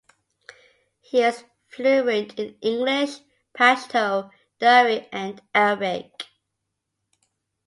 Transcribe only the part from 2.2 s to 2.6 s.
in